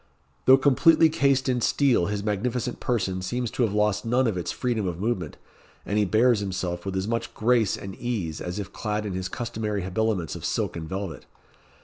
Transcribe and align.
Though 0.45 0.57
completely 0.57 1.09
cased 1.09 1.47
in 1.47 1.61
steel, 1.61 2.07
his 2.07 2.23
magnificent 2.23 2.79
person 2.79 3.21
seems 3.21 3.51
to 3.51 3.61
have 3.61 3.71
lost 3.71 4.03
none 4.03 4.25
of 4.25 4.35
its 4.35 4.51
freedom 4.51 4.87
of 4.87 4.99
movement, 4.99 5.37
and 5.85 5.99
he 5.99 6.05
bears 6.05 6.39
himself 6.39 6.87
with 6.87 6.95
as 6.95 7.07
much 7.07 7.35
grace 7.35 7.77
and 7.77 7.93
ease 7.95 8.41
as 8.41 8.57
if 8.57 8.73
clad 8.73 9.05
in 9.05 9.13
his 9.13 9.29
customary 9.29 9.83
habiliments 9.83 10.35
of 10.35 10.43
silk 10.43 10.75
and 10.75 10.89
velvet. 10.89 11.27